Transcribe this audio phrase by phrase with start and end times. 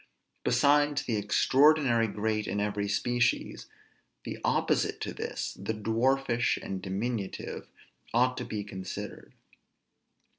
[0.43, 3.67] Besides the extraordinary great in every species,
[4.23, 7.69] the opposite to this, the dwarfish and diminutive,
[8.11, 9.33] ought to be considered.